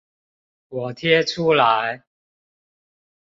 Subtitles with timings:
[0.69, 2.05] 我貼出來